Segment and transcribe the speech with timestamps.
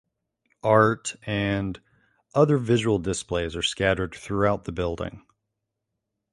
[0.63, 1.79] Art and
[2.33, 5.23] other visual displays are scattered throughout the building.